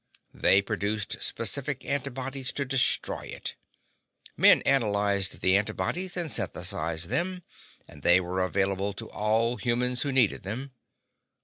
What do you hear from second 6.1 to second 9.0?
and synthesized them, and they were available